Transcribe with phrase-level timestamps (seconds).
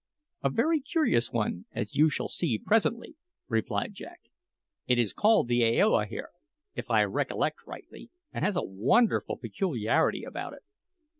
[0.43, 3.17] "A very curious one, as you shall see presently,"
[3.47, 4.19] replied Jack.
[4.87, 6.29] "It is called the aoa here,
[6.73, 10.63] if I recollect rightly, and has a wonderful peculiarity about it.